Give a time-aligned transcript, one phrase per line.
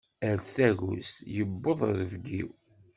[0.29, 2.49] Ar tagust yewweḍ rrebg-iw.